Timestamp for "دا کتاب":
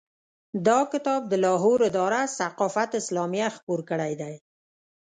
0.67-1.21